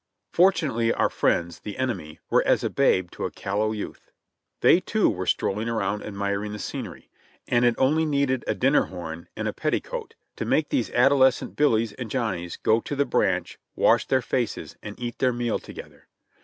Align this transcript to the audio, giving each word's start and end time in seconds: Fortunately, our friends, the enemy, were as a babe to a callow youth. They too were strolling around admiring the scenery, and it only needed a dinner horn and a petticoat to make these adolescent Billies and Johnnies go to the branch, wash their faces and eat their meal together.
Fortunately, 0.33 0.91
our 0.91 1.11
friends, 1.11 1.59
the 1.59 1.77
enemy, 1.77 2.19
were 2.31 2.41
as 2.47 2.63
a 2.63 2.71
babe 2.71 3.11
to 3.11 3.25
a 3.25 3.29
callow 3.29 3.71
youth. 3.71 4.09
They 4.61 4.79
too 4.79 5.07
were 5.11 5.27
strolling 5.27 5.69
around 5.69 6.01
admiring 6.01 6.53
the 6.53 6.57
scenery, 6.57 7.11
and 7.47 7.63
it 7.65 7.75
only 7.77 8.03
needed 8.07 8.43
a 8.47 8.55
dinner 8.55 8.85
horn 8.85 9.27
and 9.35 9.47
a 9.47 9.53
petticoat 9.53 10.15
to 10.37 10.43
make 10.45 10.69
these 10.69 10.89
adolescent 10.89 11.55
Billies 11.55 11.93
and 11.93 12.09
Johnnies 12.09 12.57
go 12.57 12.79
to 12.79 12.95
the 12.95 13.05
branch, 13.05 13.59
wash 13.75 14.07
their 14.07 14.23
faces 14.23 14.75
and 14.81 14.99
eat 14.99 15.19
their 15.19 15.31
meal 15.31 15.59
together. 15.59 16.07